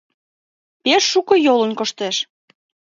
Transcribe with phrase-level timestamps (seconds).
[0.83, 2.15] Пеш шуко йолын коштеш.